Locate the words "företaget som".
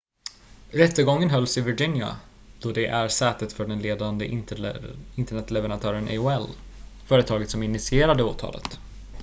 7.07-7.63